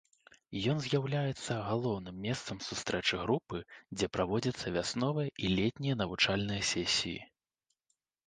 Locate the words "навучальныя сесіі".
6.01-7.19